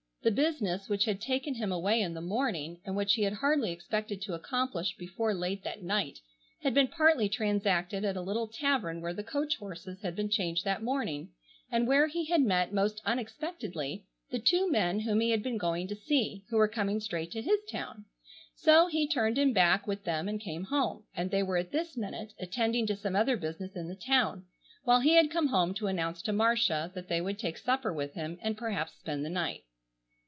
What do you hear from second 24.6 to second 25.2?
while he